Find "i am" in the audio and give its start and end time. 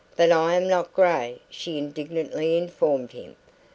0.31-0.67